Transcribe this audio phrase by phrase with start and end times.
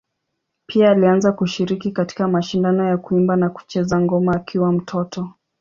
[0.65, 5.29] Pia alianza kushiriki katika mashindano ya kuimba na kucheza ngoma akiwa mtoto.